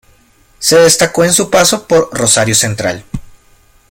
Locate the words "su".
1.31-1.51